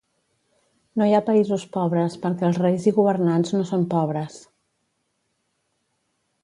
[1.01, 4.41] No hi ha països pobres perquè els Reis i governants no són pobres